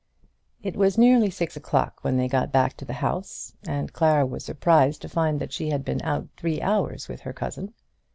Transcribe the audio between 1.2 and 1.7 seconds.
six